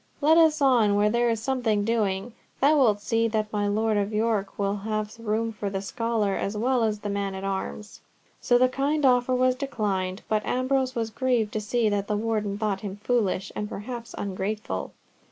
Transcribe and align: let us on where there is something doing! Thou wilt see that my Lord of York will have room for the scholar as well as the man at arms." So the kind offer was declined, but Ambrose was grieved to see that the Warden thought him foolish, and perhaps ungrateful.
let 0.19 0.35
us 0.35 0.63
on 0.63 0.95
where 0.95 1.11
there 1.11 1.29
is 1.29 1.39
something 1.39 1.85
doing! 1.85 2.33
Thou 2.59 2.75
wilt 2.75 2.99
see 3.01 3.27
that 3.27 3.53
my 3.53 3.67
Lord 3.67 3.97
of 3.97 4.11
York 4.11 4.57
will 4.57 4.77
have 4.77 5.13
room 5.19 5.53
for 5.53 5.69
the 5.69 5.79
scholar 5.79 6.33
as 6.33 6.57
well 6.57 6.83
as 6.83 7.01
the 7.01 7.07
man 7.11 7.35
at 7.35 7.43
arms." 7.43 7.99
So 8.39 8.57
the 8.57 8.67
kind 8.67 9.05
offer 9.05 9.35
was 9.35 9.53
declined, 9.53 10.23
but 10.27 10.43
Ambrose 10.43 10.95
was 10.95 11.11
grieved 11.11 11.53
to 11.53 11.61
see 11.61 11.87
that 11.87 12.07
the 12.07 12.17
Warden 12.17 12.57
thought 12.57 12.81
him 12.81 12.95
foolish, 12.95 13.51
and 13.55 13.69
perhaps 13.69 14.15
ungrateful. 14.17 14.91